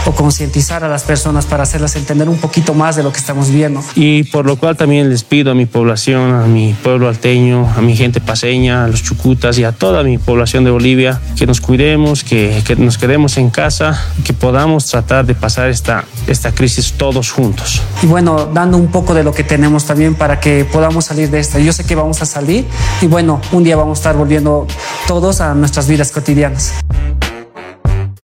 o 0.04 0.12
concientizar 0.12 0.84
a 0.84 0.88
las 0.88 1.02
personas 1.02 1.46
para 1.46 1.62
hacerlas 1.62 1.96
entender 1.96 2.28
un 2.28 2.38
poquito 2.38 2.74
más 2.74 2.96
de 2.96 3.02
lo 3.02 3.12
que 3.12 3.18
estamos 3.18 3.50
viendo. 3.50 3.82
Y 3.94 4.24
por 4.24 4.46
lo 4.46 4.56
cual 4.56 4.76
también 4.76 5.08
les 5.10 5.24
pido 5.24 5.50
a 5.52 5.54
mi 5.54 5.66
población, 5.66 6.34
a 6.34 6.46
mi 6.46 6.74
pueblo 6.74 7.08
alteño, 7.08 7.68
a 7.76 7.80
mi 7.80 7.96
gente 7.96 8.20
paseña, 8.20 8.84
a 8.84 8.88
los 8.88 9.02
chucutas 9.02 9.58
y 9.58 9.64
a 9.64 9.72
toda 9.72 10.02
mi 10.02 10.18
población 10.18 10.64
de 10.64 10.70
Bolivia, 10.70 11.20
que 11.36 11.46
nos 11.46 11.60
cuidemos, 11.60 12.24
que, 12.24 12.62
que 12.66 12.76
nos 12.76 12.98
quedemos 12.98 13.36
en 13.36 13.50
casa, 13.50 14.00
que 14.24 14.32
podamos 14.32 14.86
tratar 14.86 15.26
de 15.26 15.34
pasar 15.34 15.68
esta, 15.68 16.04
esta 16.26 16.52
crisis 16.52 16.92
todos 16.92 17.30
juntos. 17.30 17.82
Y 18.02 18.06
bueno, 18.06 18.46
dando 18.46 18.76
un 18.76 18.88
poco 18.88 19.14
de 19.14 19.22
lo 19.22 19.32
que 19.32 19.44
tenemos 19.44 19.84
también 19.84 20.14
para 20.14 20.40
que 20.40 20.64
podamos 20.64 21.06
salir 21.06 21.30
de 21.30 21.40
esta. 21.40 21.58
Yo 21.58 21.72
sé 21.72 21.84
que 21.84 21.94
vamos 21.94 22.22
a 22.22 22.26
salir 22.26 22.66
y 23.00 23.06
bueno, 23.06 23.40
un 23.52 23.64
día 23.64 23.76
vamos 23.76 23.98
a 23.98 24.00
estar 24.00 24.16
volviendo 24.16 24.66
todos 25.06 25.40
a 25.40 25.54
nuestras 25.54 25.88
vidas 25.88 26.10
cotidianas. 26.10 26.72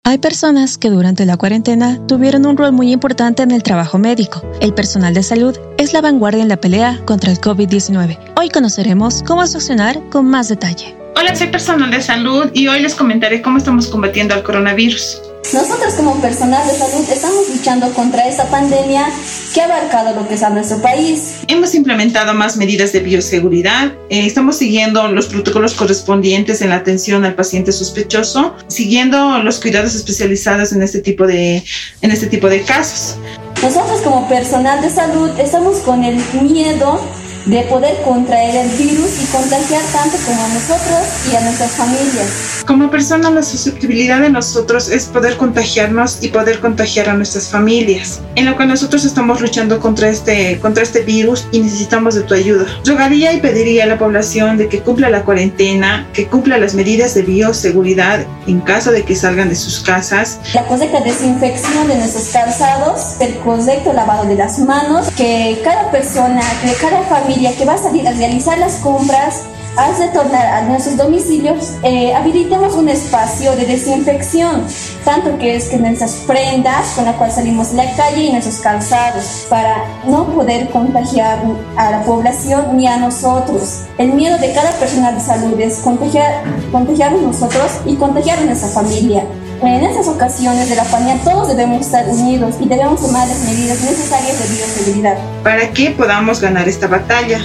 Hay 0.07 0.19
personas 0.19 0.77
que 0.77 0.89
durante 0.89 1.25
la 1.25 1.35
cuarentena 1.35 1.99
tuvieron 2.07 2.45
un 2.45 2.55
rol 2.55 2.71
muy 2.71 2.93
importante 2.93 3.43
en 3.43 3.51
el 3.51 3.61
trabajo 3.61 3.97
médico. 3.97 4.41
El 4.61 4.73
personal 4.73 5.13
de 5.13 5.21
salud 5.21 5.59
es 5.77 5.91
la 5.91 5.99
vanguardia 5.99 6.41
en 6.41 6.47
la 6.47 6.55
pelea 6.55 7.01
contra 7.03 7.29
el 7.29 7.41
COVID-19. 7.41 8.17
Hoy 8.37 8.47
conoceremos 8.47 9.21
cómo 9.27 9.41
accionar 9.41 10.01
con 10.09 10.25
más 10.29 10.47
detalle. 10.47 10.95
Hola, 11.17 11.35
soy 11.35 11.47
personal 11.47 11.91
de 11.91 12.01
salud 12.01 12.49
y 12.53 12.69
hoy 12.69 12.79
les 12.79 12.95
comentaré 12.95 13.41
cómo 13.41 13.57
estamos 13.57 13.87
combatiendo 13.87 14.33
al 14.33 14.43
coronavirus. 14.43 15.26
Nosotros 15.53 15.94
como 15.94 16.20
personal 16.20 16.67
de 16.67 16.74
salud 16.74 17.06
estamos 17.10 17.50
luchando 17.50 17.94
contra 17.94 18.27
esta 18.27 18.46
pandemia 18.50 19.10
que 19.53 19.62
ha 19.62 19.65
abarcado 19.65 20.13
lo 20.13 20.27
que 20.27 20.34
es 20.34 20.44
a 20.44 20.50
nuestro 20.50 20.82
país. 20.82 21.36
Hemos 21.48 21.74
implementado 21.74 22.34
más 22.34 22.58
medidas 22.58 22.91
de 22.91 23.00
bioseguridad, 23.00 23.94
eh, 24.10 24.25
estamos 24.25 24.58
siguiendo 24.58 25.08
los 25.08 25.27
protocolos 25.27 25.74
correspondientes 25.74 26.62
en 26.62 26.70
la 26.70 26.75
atención 26.75 27.24
al 27.24 27.36
paciente 27.36 27.72
sospechoso, 27.72 28.56
siguiendo 28.67 29.39
los 29.39 29.60
cuidados 29.60 29.96
especializados 29.96 30.74
en 30.74 30.84
este 30.84 31.00
tipo 31.00 31.25
de, 31.25 31.63
en 32.01 32.12
este 32.12 32.27
tipo 32.27 32.50
de 32.50 32.62
casos. 32.63 33.17
Nosotros 33.62 34.01
como 34.01 34.27
personal 34.27 34.82
de 34.82 34.89
salud 34.89 35.29
estamos 35.39 35.77
con 35.77 36.03
el 36.03 36.22
miedo 36.41 37.00
de 37.46 37.62
poder 37.63 37.96
contraer 38.03 38.65
el 38.65 38.70
virus 38.77 39.16
contagiar 39.57 39.83
tanto 39.91 40.17
como 40.25 40.43
a 40.43 40.47
nosotros 40.49 41.31
y 41.31 41.35
a 41.35 41.41
nuestras 41.41 41.71
familias. 41.71 42.63
Como 42.65 42.91
persona, 42.91 43.31
la 43.31 43.41
susceptibilidad 43.41 44.21
de 44.21 44.29
nosotros 44.29 44.89
es 44.89 45.05
poder 45.05 45.37
contagiarnos 45.37 46.19
y 46.21 46.27
poder 46.27 46.59
contagiar 46.59 47.09
a 47.09 47.13
nuestras 47.13 47.47
familias, 47.47 48.21
en 48.35 48.45
lo 48.45 48.57
que 48.57 48.65
nosotros 48.65 49.05
estamos 49.05 49.41
luchando 49.41 49.79
contra 49.79 50.09
este, 50.09 50.59
contra 50.59 50.83
este 50.83 51.01
virus 51.01 51.47
y 51.51 51.59
necesitamos 51.59 52.15
de 52.15 52.21
tu 52.21 52.33
ayuda. 52.33 52.65
Rogaría 52.85 53.33
y 53.33 53.39
pediría 53.39 53.85
a 53.85 53.87
la 53.87 53.97
población 53.97 54.57
de 54.57 54.67
que 54.67 54.81
cumpla 54.81 55.09
la 55.09 55.23
cuarentena, 55.23 56.07
que 56.13 56.27
cumpla 56.27 56.57
las 56.57 56.75
medidas 56.75 57.15
de 57.15 57.23
bioseguridad 57.23 58.25
en 58.45 58.59
caso 58.59 58.91
de 58.91 59.03
que 59.03 59.15
salgan 59.15 59.49
de 59.49 59.55
sus 59.55 59.79
casas. 59.79 60.39
La 60.53 60.65
correcta 60.67 60.99
desinfección 61.01 61.87
de 61.87 61.95
nuestros 61.95 62.27
calzados, 62.29 63.15
el 63.21 63.35
correcto 63.37 63.93
lavado 63.93 64.25
de 64.27 64.35
las 64.35 64.59
manos, 64.59 65.07
que 65.15 65.59
cada 65.63 65.89
persona, 65.89 66.41
que 66.61 66.73
cada 66.73 67.01
familia 67.03 67.55
que 67.55 67.65
va 67.65 67.73
a 67.73 67.77
salir 67.77 68.07
a 68.07 68.11
realizar 68.11 68.57
las 68.59 68.75
compras 68.75 69.47
al 69.77 69.96
retornar 69.96 70.46
a 70.48 70.62
nuestros 70.63 70.98
domicilios, 70.98 71.74
eh, 71.84 72.13
habilitemos 72.13 72.74
un 72.74 72.89
espacio 72.89 73.55
de 73.55 73.65
desinfección, 73.65 74.65
tanto 75.05 75.38
que 75.38 75.55
es 75.55 75.69
que 75.69 75.77
nuestras 75.77 76.13
prendas 76.25 76.93
con 76.96 77.05
las 77.05 77.15
cuales 77.15 77.36
salimos 77.36 77.72
de 77.72 77.77
la 77.77 77.96
calle 77.96 78.24
y 78.24 78.31
nuestros 78.31 78.57
calzados, 78.57 79.46
para 79.50 79.86
no 80.05 80.25
poder 80.34 80.69
contagiar 80.69 81.43
a 81.75 81.91
la 81.91 82.03
población 82.03 82.75
ni 82.75 82.88
a 82.88 82.98
nosotros. 82.98 83.84
El 84.00 84.13
miedo 84.13 84.38
de 84.39 84.51
cada 84.53 84.72
personal 84.72 85.13
de 85.13 85.22
salud 85.22 85.60
es 85.60 85.77
contagiar, 85.77 86.43
contagiarnos 86.72 87.22
nosotros 87.22 87.72
y 87.86 87.96
contagiar 87.96 88.39
a 88.39 88.46
nuestra 88.46 88.69
familia. 88.69 89.25
En 89.61 89.83
esas 89.83 90.07
ocasiones 90.07 90.69
de 90.69 90.75
la 90.75 90.83
pandemia 90.83 91.23
todos 91.23 91.47
debemos 91.47 91.81
estar 91.81 92.07
unidos 92.07 92.55
y 92.59 92.67
debemos 92.67 93.01
tomar 93.01 93.27
las 93.27 93.39
medidas 93.39 93.81
necesarias 93.81 94.37
de 94.39 94.55
bioseguridad. 94.55 95.17
Para 95.43 95.71
que 95.71 95.91
podamos 95.91 96.41
ganar 96.41 96.67
esta 96.67 96.87
batalla. 96.87 97.39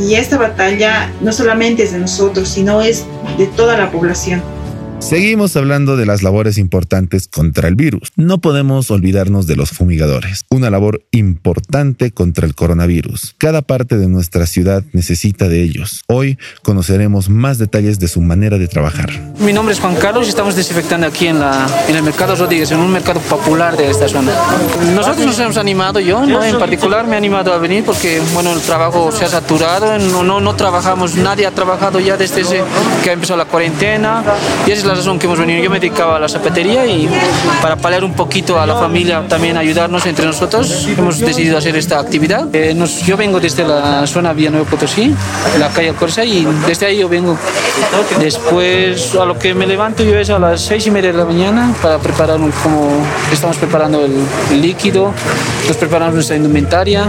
Y 0.00 0.14
esta 0.14 0.36
batalla 0.36 1.10
no 1.20 1.32
solamente 1.32 1.82
es 1.82 1.92
de 1.92 1.98
nosotros, 1.98 2.48
sino 2.48 2.80
es 2.80 3.04
de 3.38 3.46
toda 3.46 3.76
la 3.76 3.90
población. 3.90 4.42
Seguimos 4.98 5.56
hablando 5.56 5.96
de 5.96 6.06
las 6.06 6.22
labores 6.22 6.58
importantes 6.58 7.28
contra 7.28 7.68
el 7.68 7.76
virus. 7.76 8.12
No 8.16 8.38
podemos 8.38 8.90
olvidarnos 8.90 9.46
de 9.46 9.54
los 9.54 9.70
fumigadores, 9.70 10.44
una 10.50 10.70
labor 10.70 11.02
importante 11.12 12.10
contra 12.10 12.46
el 12.46 12.54
coronavirus. 12.54 13.36
Cada 13.38 13.62
parte 13.62 13.98
de 13.98 14.08
nuestra 14.08 14.46
ciudad 14.46 14.82
necesita 14.92 15.48
de 15.48 15.62
ellos. 15.62 16.02
Hoy 16.08 16.38
conoceremos 16.62 17.28
más 17.28 17.58
detalles 17.58 18.00
de 18.00 18.08
su 18.08 18.20
manera 18.20 18.58
de 18.58 18.66
trabajar. 18.68 19.10
Mi 19.38 19.52
nombre 19.52 19.74
es 19.74 19.80
Juan 19.80 19.96
Carlos 19.96 20.26
y 20.26 20.30
estamos 20.30 20.56
desinfectando 20.56 21.06
aquí 21.06 21.28
en, 21.28 21.38
la, 21.38 21.68
en 21.88 21.94
el 21.94 22.02
Mercado 22.02 22.34
Rodríguez, 22.34 22.72
en 22.72 22.80
un 22.80 22.90
mercado 22.90 23.20
popular 23.20 23.76
de 23.76 23.90
esta 23.90 24.08
zona. 24.08 24.32
Nosotros 24.94 25.26
nos 25.26 25.38
hemos 25.38 25.56
animado, 25.56 26.00
yo 26.00 26.26
¿no? 26.26 26.42
en 26.42 26.58
particular 26.58 27.06
me 27.06 27.14
he 27.14 27.18
animado 27.18 27.52
a 27.52 27.58
venir 27.58 27.84
porque 27.84 28.20
bueno, 28.32 28.52
el 28.52 28.60
trabajo 28.60 29.12
se 29.12 29.26
ha 29.26 29.28
saturado, 29.28 29.98
no, 29.98 30.24
no, 30.24 30.40
no 30.40 30.56
trabajamos, 30.56 31.14
nadie 31.16 31.46
ha 31.46 31.50
trabajado 31.52 32.00
ya 32.00 32.16
desde 32.16 32.42
que 33.04 33.10
ha 33.10 33.12
empezado 33.12 33.36
la 33.36 33.44
cuarentena 33.44 34.24
y 34.66 34.70
es 34.72 34.85
la 34.86 34.94
razón 34.94 35.18
que 35.18 35.26
hemos 35.26 35.38
venido. 35.38 35.62
Yo 35.62 35.70
me 35.70 35.80
dedicaba 35.80 36.16
a 36.16 36.20
la 36.20 36.28
zapatería 36.28 36.86
y 36.86 37.08
para 37.60 37.76
paliar 37.76 38.04
un 38.04 38.14
poquito 38.14 38.58
a 38.60 38.66
la 38.66 38.76
familia, 38.76 39.24
también 39.28 39.56
ayudarnos 39.56 40.06
entre 40.06 40.26
nosotros, 40.26 40.86
hemos 40.96 41.18
decidido 41.18 41.58
hacer 41.58 41.76
esta 41.76 41.98
actividad. 41.98 42.54
Eh, 42.54 42.74
nos, 42.74 43.04
yo 43.04 43.16
vengo 43.16 43.40
desde 43.40 43.64
la 43.64 44.06
zona 44.06 44.32
Villanueva 44.32 44.68
Potosí, 44.68 45.14
la 45.58 45.68
calle 45.70 45.90
Alcorza, 45.90 46.24
y 46.24 46.46
desde 46.66 46.86
ahí 46.86 46.98
yo 46.98 47.08
vengo. 47.08 47.36
Después, 48.20 49.14
a 49.14 49.24
lo 49.24 49.38
que 49.38 49.54
me 49.54 49.66
levanto 49.66 50.02
yo 50.02 50.18
es 50.18 50.30
a 50.30 50.38
las 50.38 50.60
seis 50.60 50.86
y 50.86 50.90
media 50.90 51.12
de 51.12 51.18
la 51.18 51.24
mañana 51.24 51.74
para 51.82 51.98
preparar 51.98 52.40
un, 52.40 52.50
como 52.50 52.90
estamos 53.32 53.56
preparando 53.56 54.04
el, 54.04 54.16
líquido, 54.60 55.12
nos 55.66 55.76
preparamos 55.76 56.14
nuestra 56.14 56.36
indumentaria, 56.36 57.06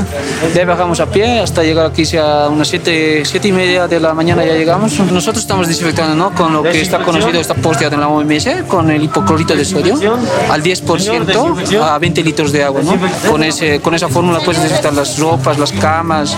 de 0.54 0.60
ahí 0.60 0.66
bajamos 0.66 1.00
a 1.00 1.06
pie 1.06 1.40
hasta 1.40 1.64
llegar 1.64 1.86
aquí 1.86 2.04
a 2.18 2.50
unas 2.50 2.68
siete, 2.68 3.24
siete 3.26 3.48
y 3.48 3.52
media 3.52 3.88
de 3.88 4.00
la 4.00 4.14
mañana 4.14 4.44
ya 4.44 4.54
llegamos. 4.54 5.00
Nosotros 5.00 5.44
estamos 5.44 5.68
desinfectando 5.68 6.16
¿no? 6.16 6.34
con 6.34 6.54
lo 6.54 6.64
que 6.64 6.82
está 6.82 7.00
conocido, 7.00 7.40
está 7.40 7.54
posteado 7.68 7.96
en 7.96 8.02
la 8.02 8.08
OMS, 8.08 8.48
con 8.68 8.90
el 8.90 9.04
hipoclorito 9.04 9.54
de 9.56 9.66
sodio 9.66 10.18
al 10.50 10.64
10% 10.64 11.82
a 11.82 12.00
20 12.00 12.24
litros 12.24 12.52
de 12.54 12.64
agua. 12.64 12.82
¿no? 12.82 12.98
Con, 13.30 13.44
ese, 13.44 13.82
con 13.82 13.94
esa 13.94 14.08
fórmula 14.08 14.40
puedes 14.40 14.62
desinfectar 14.62 14.94
las 14.94 15.20
ropas, 15.20 15.60
las 15.60 15.74
camas, 15.74 16.38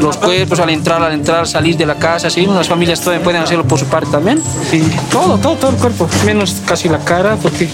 los 0.00 0.18
cuerpos 0.18 0.60
al 0.60 0.70
entrar, 0.70 1.02
al 1.02 1.12
entrar, 1.12 1.46
salir 1.46 1.76
de 1.76 1.86
la 1.86 1.94
casa. 1.94 2.28
¿sí? 2.28 2.46
Las 2.46 2.68
familias 2.68 3.00
pueden 3.00 3.42
hacerlo 3.42 3.64
por 3.64 3.78
su 3.78 3.86
parte 3.86 4.10
también. 4.10 4.42
Y 4.72 4.80
todo, 5.10 5.38
todo, 5.38 5.54
todo 5.54 5.70
el 5.70 5.76
cuerpo, 5.76 6.06
menos 6.26 6.56
casi 6.66 6.88
la 6.88 6.98
cara, 6.98 7.36
porque 7.40 7.68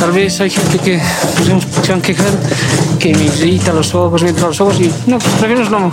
Tal 0.00 0.12
vez 0.12 0.40
hay 0.40 0.50
gente 0.50 0.78
que 0.78 1.00
pues, 1.36 1.86
se 1.86 1.92
van 1.92 2.00
a 2.00 2.02
que 3.12 3.14
me 3.14 3.24
irrita 3.26 3.72
los 3.72 3.94
ojos, 3.94 4.22
me 4.22 4.30
entra 4.30 4.48
los 4.48 4.60
ojos 4.60 4.80
y 4.80 4.92
no, 5.08 5.18
prefiero 5.18 5.68
no, 5.70 5.92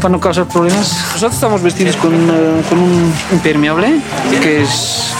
para 0.00 0.08
no 0.08 0.20
causar 0.20 0.46
problemas. 0.46 0.90
Nosotros 1.12 1.34
estamos 1.34 1.62
vestidos 1.62 1.96
con, 1.96 2.14
uh, 2.14 2.62
con 2.68 2.78
un 2.78 3.12
impermeable 3.32 4.00
que 4.40 4.62
es 4.62 5.12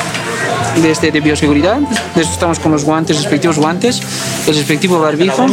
de, 0.77 0.91
este, 0.91 1.11
de 1.11 1.21
bioseguridad. 1.21 1.79
De 2.15 2.23
eso 2.23 2.31
estamos 2.33 2.59
con 2.59 2.73
los 2.73 2.85
guantes, 2.85 3.17
respectivos 3.17 3.59
guantes, 3.59 4.00
el 4.47 4.55
respectivo 4.55 5.00
barbijo, 5.00 5.47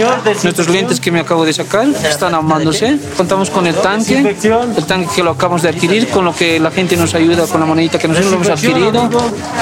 nuestros 0.44 0.70
lentes 0.70 1.00
que 1.00 1.12
me 1.12 1.20
acabo 1.20 1.46
de 1.46 1.54
sacar 1.54 1.88
están 1.88 2.34
ahumándose. 2.34 2.98
Contamos 3.16 3.50
con 3.50 3.68
el 3.68 3.76
tanque, 3.76 4.36
el 4.78 4.86
tanque 4.86 5.10
que 5.16 5.24
lo 5.24 5.32
acabamos 5.32 5.62
de 5.62 5.70
adquirir, 5.70 6.08
con 6.10 6.26
lo 6.26 6.34
que 6.34 6.60
la 6.60 6.72
gente 6.72 6.96
nos 6.98 7.14
ayuda 7.16 7.48
con 7.48 7.60
la 7.60 7.66
monedita 7.66 8.00
que 8.00 8.08
nosotros 8.08 8.34
hemos 8.34 8.50
adquirido. 8.50 9.10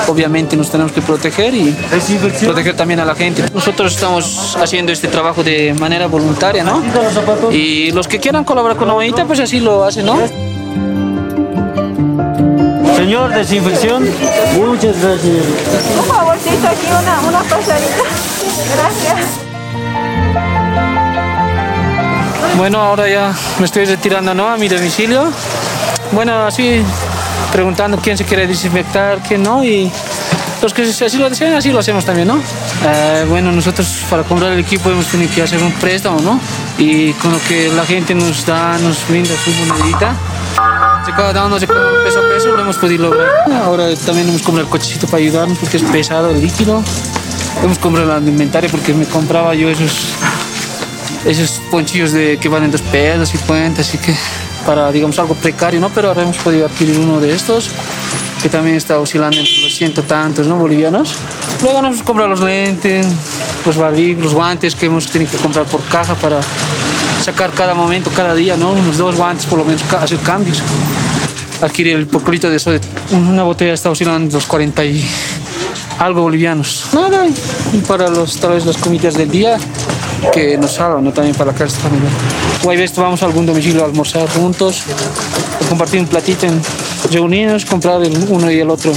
Obviamente 0.08 0.56
nos 0.56 0.70
tenemos 0.70 0.92
que 0.92 1.02
proteger 1.02 1.54
y 1.54 1.76
proteger 2.44 2.76
también 2.76 3.00
a 3.00 3.06
la 3.06 3.16
gente. 3.16 3.44
Nosotros 3.54 3.94
estamos 3.94 4.58
haciendo 4.60 4.92
este 4.92 5.08
trabajo 5.08 5.44
de 5.44 5.74
manera 5.80 6.08
voluntaria, 6.08 6.64
¿no? 6.64 6.82
Y 7.52 7.92
los 7.92 8.08
que 8.08 8.20
quieran 8.20 8.44
colaborar 8.44 8.78
con 8.78 8.88
la 8.88 8.94
monedita, 8.94 9.26
pues 9.26 9.40
así 9.40 9.60
lo 9.60 9.84
hacen, 9.84 10.06
¿no? 10.06 10.55
Señor, 13.06 13.36
desinfección. 13.36 14.04
Muchas 14.56 15.00
gracias. 15.00 15.46
Un 15.96 16.06
favorcito 16.06 16.68
aquí, 16.68 16.88
una, 16.88 17.20
una 17.20 17.44
pasadita. 17.44 18.04
Gracias. 18.76 19.28
Bueno, 22.58 22.82
ahora 22.82 23.08
ya 23.08 23.32
me 23.60 23.66
estoy 23.66 23.86
retirando 23.86 24.34
¿no? 24.34 24.50
a 24.50 24.58
mi 24.58 24.68
domicilio. 24.68 25.32
Bueno, 26.14 26.48
así 26.48 26.82
preguntando 27.52 28.00
quién 28.00 28.18
se 28.18 28.26
quiere 28.26 28.48
desinfectar, 28.48 29.20
quién 29.20 29.44
no. 29.44 29.64
Y 29.64 29.92
los 30.64 30.74
que 30.74 30.82
así 30.82 31.18
lo 31.20 31.30
desean, 31.30 31.54
así 31.54 31.72
lo 31.72 31.78
hacemos 31.78 32.06
también, 32.06 32.28
¿no? 32.28 32.42
Eh, 32.88 33.28
bueno, 33.30 33.52
nosotros 33.52 33.88
para 34.10 34.24
comprar 34.24 34.52
el 34.54 34.60
equipo 34.62 34.90
hemos 34.90 35.06
tenido 35.06 35.32
que 35.32 35.44
hacer 35.44 35.62
un 35.62 35.74
préstamo, 35.74 36.22
¿no? 36.22 36.40
Y 36.80 37.14
con 37.14 37.34
lo 37.34 37.40
que 37.48 37.70
la 37.70 37.86
gente 37.86 38.16
nos 38.16 38.48
da, 38.48 38.80
nos 38.80 39.08
brinda 39.08 39.30
su 39.36 39.52
monedita. 39.52 40.16
Se 41.06 41.12
cada 41.12 41.48
peso 42.04 42.20
a 42.20 42.30
peso, 42.34 42.56
lo 42.56 42.62
hemos 42.62 42.78
podido 42.78 43.10
lograr. 43.10 43.30
Ahora 43.64 43.96
también 43.96 44.28
hemos 44.28 44.42
comprado 44.42 44.66
el 44.66 44.72
cochecito 44.72 45.06
para 45.06 45.22
ayudarnos 45.22 45.56
porque 45.60 45.78
es 45.78 45.84
pesado 45.84 46.32
el 46.32 46.42
líquido. 46.42 46.82
Hemos 47.64 47.78
comprado 47.78 48.18
el 48.18 48.28
inventario 48.28 48.72
porque 48.72 48.92
me 48.92 49.06
compraba 49.06 49.54
yo 49.54 49.70
esos, 49.70 49.92
esos 51.26 51.62
ponchillos 51.70 52.12
de, 52.12 52.40
que 52.40 52.50
valen 52.50 52.72
dos 52.72 52.82
pesos 52.82 53.36
y 53.36 53.38
cuentas, 53.38 53.88
así 53.88 54.00
que 54.00 54.16
para, 54.66 54.92
digamos, 54.92 55.20
algo 55.20 55.36
precario, 55.36 55.80
¿no? 55.80 55.90
Pero 55.90 56.08
ahora 56.08 56.24
hemos 56.24 56.38
podido 56.38 56.66
adquirir 56.66 56.98
uno 56.98 57.20
de 57.20 57.36
estos 57.36 57.70
que 58.42 58.50
también 58.50 58.76
está 58.76 59.00
oscilando 59.00 59.38
entre 59.38 59.62
los 59.62 59.76
ciento 59.76 60.02
tantos, 60.02 60.48
¿no? 60.48 60.56
Bolivianos. 60.58 61.16
Luego 61.62 61.84
nos 61.84 62.02
comprado 62.02 62.32
los 62.32 62.42
lentes, 62.42 63.06
los 63.64 63.78
barbijos, 63.78 64.24
los 64.24 64.34
guantes 64.34 64.74
que 64.74 64.88
hemos 64.88 65.06
tenido 65.06 65.32
que 65.32 65.38
comprar 65.38 65.66
por 65.66 65.84
caja 65.84 66.16
para 66.16 66.40
sacar 67.24 67.52
cada 67.52 67.74
momento, 67.74 68.12
cada 68.16 68.36
día, 68.36 68.56
¿no? 68.56 68.72
Unos 68.72 68.98
dos 68.98 69.16
guantes 69.16 69.46
por 69.46 69.60
lo 69.60 69.66
menos, 69.66 69.82
hacer 69.94 70.20
cambios. 70.20 70.62
Adquirir 71.62 71.96
el 71.96 72.08
pocolito 72.08 72.50
de 72.50 72.58
eso, 72.58 72.72
una 73.12 73.44
botella 73.44 73.74
está 73.74 73.90
oscilando 73.90 74.36
los 74.36 74.46
40 74.46 74.86
y 74.86 75.06
algo 76.00 76.24
bolivianos. 76.24 76.88
Nada, 76.94 77.26
y 77.74 77.78
para 77.80 78.10
los, 78.10 78.38
tal 78.38 78.52
vez 78.52 78.66
las 78.66 78.78
comidas 78.78 79.16
del 79.16 79.30
día 79.30 79.58
que 80.34 80.58
nos 80.58 80.74
salvan, 80.74 81.04
¿no? 81.04 81.12
También 81.14 81.36
para 81.36 81.52
la 81.52 81.58
casa 81.58 81.80
familiar. 81.80 82.12
O 82.64 82.70
hay 82.70 82.86
vamos 82.98 83.22
a 83.22 83.26
algún 83.26 83.46
domicilio 83.46 83.84
a 83.84 83.86
almorzar 83.86 84.28
juntos, 84.30 84.84
a 85.64 85.70
compartir 85.70 86.00
un 86.00 86.08
platito, 86.08 86.46
en, 86.46 86.62
reunirnos, 87.12 87.66
comprar 87.66 88.04
el 88.04 88.18
uno 88.30 88.52
y 88.52 88.60
el 88.60 88.70
otro. 88.70 88.92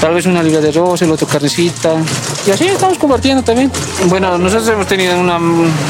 Tal 0.00 0.14
vez 0.14 0.26
una 0.26 0.42
libra 0.42 0.60
de 0.60 0.70
arroz, 0.70 1.02
el 1.02 1.10
otro 1.10 1.26
carnecita. 1.26 1.94
Y 2.46 2.50
así 2.50 2.66
estamos 2.66 2.98
compartiendo 2.98 3.42
también. 3.42 3.70
Bueno, 4.06 4.36
nosotros 4.36 4.68
hemos 4.68 4.86
tenido 4.86 5.18
una, 5.18 5.38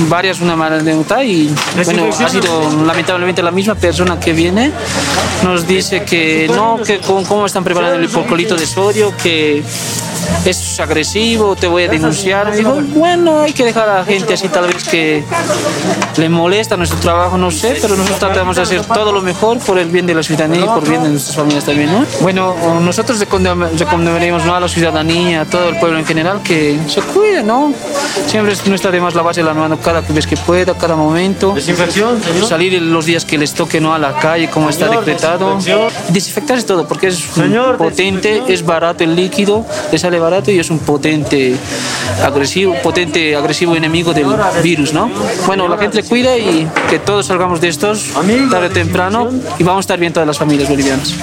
varias, 0.08 0.40
una 0.40 0.54
mala 0.54 0.76
anécdota 0.76 1.24
y 1.24 1.54
bueno, 1.84 2.08
ha 2.12 2.28
sido 2.28 2.84
lamentablemente 2.84 3.42
la 3.42 3.50
misma 3.50 3.74
persona 3.74 4.20
que 4.20 4.32
viene. 4.32 4.70
Nos 5.44 5.66
dice 5.66 6.04
que 6.04 6.50
no, 6.54 6.78
que 6.84 6.98
cómo, 6.98 7.46
están 7.46 7.64
preparando 7.64 7.96
el 7.96 8.04
hipocolito 8.04 8.56
de 8.56 8.66
sodio, 8.66 9.14
que 9.16 9.62
es 10.44 10.80
agresivo, 10.80 11.56
te 11.56 11.66
voy 11.66 11.84
a 11.84 11.88
denunciar. 11.88 12.54
Digo, 12.54 12.80
bueno, 12.94 13.40
hay 13.40 13.52
que 13.52 13.64
dejar 13.64 13.88
a 13.88 13.98
la 13.98 14.04
gente 14.04 14.34
así 14.34 14.48
tal 14.48 14.66
vez 14.66 14.84
que 14.84 15.24
le 16.16 16.28
molesta 16.28 16.76
nuestro 16.76 16.98
trabajo, 16.98 17.38
no 17.38 17.50
sé, 17.50 17.78
pero 17.80 17.96
nosotros 17.96 18.18
tratamos 18.18 18.56
de 18.56 18.62
hacer 18.62 18.84
todo 18.84 19.12
lo 19.12 19.22
mejor 19.22 19.58
por 19.58 19.78
el 19.78 19.88
bien 19.88 20.06
de 20.06 20.14
la 20.14 20.22
ciudadanía 20.22 20.64
y 20.64 20.66
por 20.66 20.82
el 20.82 20.90
bien 20.90 21.02
de 21.02 21.08
nuestras 21.10 21.36
familias 21.36 21.64
también, 21.64 21.92
¿no? 21.92 22.04
Bueno, 22.20 22.54
nosotros 22.80 23.18
recomendaríamos 23.18 24.44
¿no? 24.44 24.54
a 24.54 24.60
la 24.60 24.68
ciudadanía, 24.68 25.42
a 25.42 25.44
todo 25.44 25.68
el 25.68 25.78
pueblo 25.78 25.98
en 25.98 26.04
general, 26.04 26.42
que 26.42 26.78
se 26.88 27.00
cuide, 27.00 27.42
¿no? 27.42 27.72
Siempre 28.26 28.54
no 28.66 28.74
está 28.74 28.90
de 28.90 29.00
más 29.00 29.14
lavarse 29.14 29.42
la 29.42 29.54
mano 29.54 29.78
cada 29.78 30.00
vez 30.00 30.26
que 30.26 30.36
pueda, 30.36 30.74
cada 30.74 30.96
momento. 30.96 31.52
Desinfección, 31.54 32.20
Salir 32.46 32.80
los 32.80 33.06
días 33.06 33.24
que 33.24 33.38
les 33.38 33.54
toque, 33.54 33.80
¿no? 33.80 33.94
A 33.94 33.98
la 33.98 34.18
calle, 34.18 34.48
como 34.48 34.70
está 34.70 34.88
decretado. 34.88 35.58
Desinfectarse 36.08 36.66
todo, 36.66 36.86
porque 36.86 37.08
es 37.08 37.22
potente, 37.78 38.42
es 38.48 38.64
barato 38.64 39.04
el 39.04 39.16
líquido, 39.16 39.64
le 40.11 40.11
sale 40.12 40.20
barato 40.20 40.50
y 40.50 40.58
es 40.58 40.68
un 40.68 40.78
potente 40.80 41.56
agresivo, 42.22 42.74
potente 42.82 43.34
agresivo 43.34 43.74
enemigo 43.74 44.12
del 44.12 44.26
virus, 44.62 44.92
¿no? 44.92 45.10
Bueno, 45.46 45.66
la 45.68 45.78
gente 45.78 46.02
cuida 46.02 46.36
y 46.36 46.68
que 46.90 46.98
todos 46.98 47.26
salgamos 47.26 47.62
de 47.62 47.68
estos 47.68 48.10
tarde 48.50 48.66
o 48.66 48.70
temprano 48.70 49.30
y 49.58 49.62
vamos 49.62 49.78
a 49.78 49.80
estar 49.80 49.98
bien 49.98 50.12
todas 50.12 50.26
las 50.26 50.36
familias 50.36 50.68
bolivianas. 50.68 51.14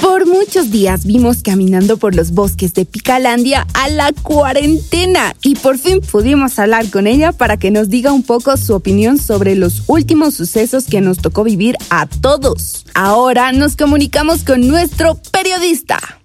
Por 0.00 0.26
muchos 0.26 0.70
días 0.70 1.04
vimos 1.04 1.42
caminando 1.42 1.98
por 1.98 2.14
los 2.14 2.30
bosques 2.30 2.72
de 2.72 2.86
Picalandia 2.86 3.66
a 3.74 3.90
la 3.90 4.10
cuarentena 4.22 5.34
y 5.42 5.56
por 5.56 5.76
fin 5.76 6.00
pudimos 6.00 6.58
hablar 6.58 6.88
con 6.88 7.06
ella 7.06 7.32
para 7.32 7.58
que 7.58 7.70
nos 7.70 7.90
diga 7.90 8.12
un 8.12 8.22
poco 8.22 8.56
su 8.56 8.74
opinión 8.74 9.18
sobre 9.18 9.56
los 9.56 9.82
últimos 9.88 10.34
sucesos 10.34 10.86
que 10.86 11.02
nos 11.02 11.18
tocó 11.18 11.44
vivir 11.44 11.76
a 11.90 12.06
todos. 12.06 12.86
Ahora 12.94 13.52
nos 13.52 13.76
comunicamos 13.76 14.42
con 14.42 14.66
nuestro 14.66 15.20
periodista. 15.30 16.17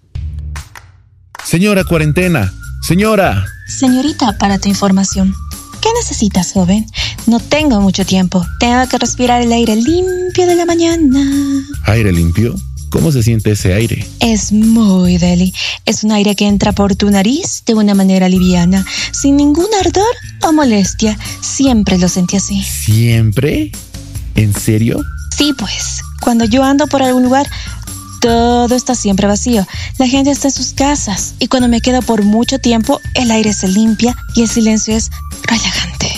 Señora 1.45 1.83
cuarentena, 1.83 2.53
señora. 2.81 3.45
Señorita, 3.67 4.37
para 4.37 4.59
tu 4.59 4.69
información. 4.69 5.33
¿Qué 5.81 5.89
necesitas, 5.99 6.53
joven? 6.53 6.85
No 7.27 7.39
tengo 7.39 7.81
mucho 7.81 8.05
tiempo. 8.05 8.45
Tengo 8.59 8.87
que 8.87 8.97
respirar 8.97 9.41
el 9.41 9.51
aire 9.51 9.75
limpio 9.75 10.47
de 10.47 10.55
la 10.55 10.65
mañana. 10.65 11.19
¿Aire 11.85 12.11
limpio? 12.11 12.55
¿Cómo 12.89 13.11
se 13.11 13.23
siente 13.23 13.51
ese 13.51 13.73
aire? 13.73 14.07
Es 14.19 14.51
muy 14.51 15.17
deli. 15.17 15.53
Es 15.85 16.03
un 16.03 16.11
aire 16.11 16.35
que 16.35 16.47
entra 16.47 16.71
por 16.71 16.95
tu 16.95 17.09
nariz 17.09 17.63
de 17.65 17.73
una 17.73 17.95
manera 17.95 18.29
liviana, 18.29 18.85
sin 19.11 19.35
ningún 19.35 19.67
ardor 19.79 20.15
o 20.43 20.53
molestia. 20.53 21.17
Siempre 21.41 21.97
lo 21.97 22.07
sentí 22.07 22.37
así. 22.37 22.63
¿Siempre? 22.63 23.71
¿En 24.35 24.53
serio? 24.53 25.03
Sí, 25.35 25.53
pues. 25.57 26.01
Cuando 26.21 26.45
yo 26.45 26.63
ando 26.63 26.87
por 26.87 27.03
algún 27.03 27.23
lugar, 27.23 27.49
todo 28.23 28.73
está 28.73 28.95
siempre 28.95 29.27
vacío. 29.27 29.67
La 29.97 30.07
gente 30.07 30.31
está 30.31 30.47
en 30.47 30.53
sus 30.53 30.71
casas 30.71 31.35
y 31.39 31.47
cuando 31.47 31.67
me 31.67 31.81
quedo 31.81 32.01
por 32.01 32.23
mucho 32.23 32.57
tiempo, 32.57 33.01
el 33.15 33.29
aire 33.31 33.51
se 33.51 33.67
limpia 33.67 34.15
y 34.33 34.43
el 34.43 34.47
silencio 34.47 34.95
es 34.95 35.11
relajante. 35.43 36.09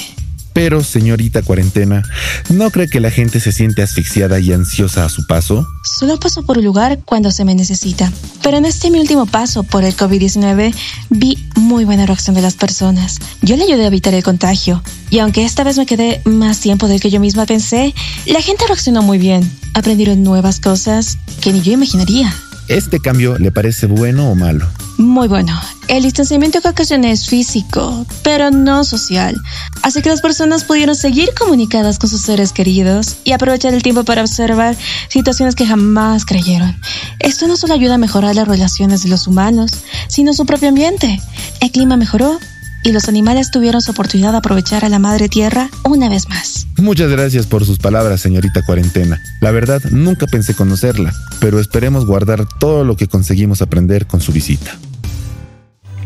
Pero, 0.54 0.84
señorita 0.84 1.42
cuarentena, 1.42 2.04
¿no 2.50 2.70
cree 2.70 2.88
que 2.88 3.00
la 3.00 3.10
gente 3.10 3.40
se 3.40 3.52
siente 3.52 3.82
asfixiada 3.82 4.40
y 4.40 4.54
ansiosa 4.54 5.04
a 5.04 5.10
su 5.10 5.26
paso? 5.26 5.68
Solo 5.84 6.20
paso 6.20 6.46
por 6.46 6.60
un 6.60 6.66
lugar 6.66 7.00
cuando 7.04 7.32
se 7.32 7.44
me 7.44 7.56
necesita. 7.56 8.12
Pero 8.44 8.58
en 8.58 8.66
este 8.66 8.92
mi 8.92 9.00
último 9.00 9.26
paso 9.26 9.64
por 9.64 9.84
el 9.84 9.98
COVID-19 9.98 10.76
vi 11.10 11.44
muy 11.56 11.86
buena 11.86 12.06
reacción 12.06 12.36
de 12.36 12.44
las 12.44 12.54
personas. 12.54 13.20
Yo 13.42 13.58
le 13.58 13.64
ayudé 13.64 13.86
a 13.86 13.88
evitar 13.88 14.14
el 14.14 14.24
contagio. 14.24 14.84
Y 15.10 15.18
aunque 15.18 15.44
esta 15.44 15.64
vez 15.64 15.78
me 15.80 15.88
quedé 15.88 16.22
más 16.24 16.60
tiempo 16.60 16.88
del 16.88 17.02
que 17.02 17.10
yo 17.10 17.20
misma 17.20 17.48
pensé, 17.48 17.96
la 18.28 18.42
gente 18.42 18.66
reaccionó 18.68 19.02
muy 19.02 19.18
bien. 19.18 19.50
Aprendieron 19.76 20.24
nuevas 20.24 20.62
cosas 20.62 21.18
que 21.42 21.52
ni 21.52 21.62
yo 21.62 21.74
imaginaría. 21.74 22.34
¿Este 22.70 23.02
cambio 23.02 23.38
le 23.38 23.52
parece 23.52 23.88
bueno 23.88 24.32
o 24.32 24.36
malo? 24.36 24.66
Muy 24.98 25.28
bueno. 25.28 25.54
El 25.90 26.04
distanciamiento 26.04 26.62
que 26.62 26.70
ocasiona 26.70 27.12
es 27.12 27.28
físico, 27.28 28.06
pero 28.24 28.52
no 28.52 28.86
social. 28.86 29.36
Así 29.84 30.02
que 30.02 30.08
las 30.08 30.22
personas 30.22 30.64
pudieron 30.64 30.96
seguir 30.96 31.30
comunicadas 31.38 32.00
con 32.00 32.10
sus 32.10 32.22
seres 32.22 32.54
queridos 32.54 33.18
y 33.26 33.34
aprovechar 33.34 33.74
el 33.74 33.84
tiempo 33.84 34.06
para 34.06 34.22
observar 34.22 34.78
situaciones 35.10 35.56
que 35.56 35.68
jamás 35.68 36.26
creyeron. 36.26 36.74
Esto 37.20 37.46
no 37.46 37.58
solo 37.58 37.74
ayuda 37.74 37.96
a 37.96 38.00
mejorar 38.00 38.34
las 38.34 38.48
relaciones 38.48 39.04
de 39.04 39.10
los 39.10 39.28
humanos, 39.28 39.72
sino 40.08 40.34
su 40.34 40.46
propio 40.46 40.70
ambiente. 40.70 41.20
El 41.60 41.72
clima 41.72 41.98
mejoró 41.98 42.40
y 42.86 42.92
los 42.92 43.10
animales 43.10 43.50
tuvieron 43.50 43.82
su 43.82 43.92
oportunidad 43.92 44.32
de 44.32 44.38
aprovechar 44.38 44.86
a 44.86 44.90
la 44.90 45.00
madre 45.00 45.28
tierra 45.28 45.70
una 45.84 46.08
vez 46.08 46.30
más. 46.30 46.68
Muchas 46.78 47.10
gracias 47.10 47.48
por 47.48 47.66
sus 47.66 47.80
palabras, 47.80 48.22
señorita 48.22 48.62
cuarentena. 48.64 49.20
La 49.42 49.50
verdad, 49.52 49.82
nunca 49.90 50.28
pensé 50.28 50.54
conocerla, 50.54 51.12
pero 51.40 51.60
esperemos 51.60 52.06
guardar 52.06 52.46
todo 52.60 52.84
lo 52.84 52.96
que 52.96 53.08
conseguimos 53.08 53.64
aprender 53.64 54.06
con 54.06 54.22
su 54.22 54.32
visita. 54.32 54.78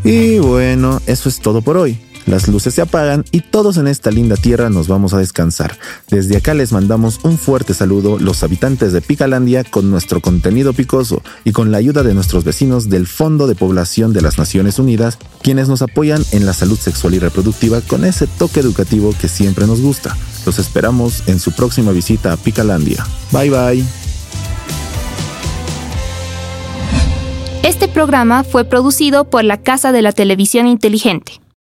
Y 0.06 0.40
bueno, 0.40 1.02
eso 1.06 1.28
es 1.28 1.40
todo 1.40 1.62
por 1.62 1.76
hoy. 1.76 2.00
Las 2.26 2.48
luces 2.48 2.74
se 2.74 2.82
apagan 2.82 3.26
y 3.32 3.42
todos 3.42 3.78
en 3.78 3.88
esta 3.88 4.12
linda 4.12 4.36
tierra 4.36 4.70
nos 4.70 4.88
vamos 4.88 5.14
a 5.14 5.18
descansar. 5.18 5.78
Desde 6.10 6.38
acá 6.38 6.54
les 6.54 6.72
mandamos 6.72 7.20
un 7.24 7.38
fuerte 7.38 7.74
saludo 7.74 8.20
los 8.20 8.44
habitantes 8.44 8.94
de 8.94 9.02
Picalandia 9.02 9.64
con 9.64 9.90
nuestro 9.90 10.22
contenido 10.22 10.74
picoso 10.74 11.22
y 11.44 11.52
con 11.52 11.72
la 11.72 11.78
ayuda 11.78 12.04
de 12.04 12.14
nuestros 12.14 12.44
vecinos 12.44 12.90
del 12.90 13.08
Fondo 13.08 13.48
de 13.48 13.56
Población 13.56 14.14
de 14.14 14.22
las 14.22 14.38
Naciones 14.38 14.80
Unidas, 14.80 15.18
quienes 15.42 15.68
nos 15.68 15.82
apoyan 15.82 16.24
en 16.32 16.46
la 16.46 16.54
salud 16.54 16.78
sexual 16.78 17.16
y 17.16 17.20
reproductiva 17.20 17.82
con 17.82 18.06
ese 18.06 18.28
toque 18.28 18.60
educativo 18.60 19.14
que 19.20 19.28
siempre 19.28 19.66
nos 19.68 19.82
gusta. 19.82 20.16
Los 20.46 20.60
esperamos 20.60 21.24
en 21.28 21.40
su 21.40 21.52
próxima 21.52 21.92
visita 21.92 22.34
a 22.34 22.38
Picalandia. 22.38 23.06
Bye 23.32 23.50
bye. 23.50 23.86
Este 27.64 27.88
programa 27.88 28.44
fue 28.44 28.66
producido 28.66 29.30
por 29.30 29.44
la 29.44 29.58
Casa 29.58 29.92
de 29.92 30.02
la 30.02 30.12
Televisión 30.12 30.66
Inteligente. 30.66 31.40